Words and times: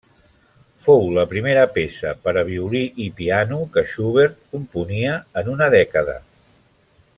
Fou 0.85 1.03
la 1.17 1.25
primera 1.33 1.65
peça 1.75 2.13
per 2.23 2.33
a 2.41 2.45
violí 2.47 2.81
i 3.07 3.11
piano 3.21 3.61
que 3.77 3.85
Schubert 3.93 4.41
componia 4.57 5.15
en 5.43 5.55
una 5.57 5.69
dècada. 5.81 6.21